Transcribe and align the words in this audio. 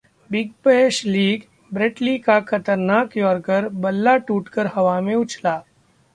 big 0.31 0.49
Bash 0.65 1.01
League 1.05 1.73
Brett 1.73 2.01
Lee 2.01 2.17
की 2.19 2.39
'खतरनाक' 2.41 3.17
yorker, 3.17 3.69
बल्ला 3.85 4.17
टूट 4.27 4.49
कर 4.49 4.67
हवा 4.75 4.99
में 5.01 5.15
उछला 5.15 5.61